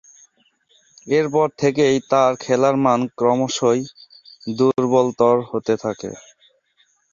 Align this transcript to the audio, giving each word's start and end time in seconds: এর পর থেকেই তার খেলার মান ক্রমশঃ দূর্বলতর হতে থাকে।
এর 1.07 1.25
পর 1.33 1.47
থেকেই 1.61 1.95
তার 2.11 2.31
খেলার 2.43 2.75
মান 2.85 2.99
ক্রমশঃ 3.17 3.61
দূর্বলতর 4.57 5.37
হতে 5.49 5.73
থাকে। 5.83 6.11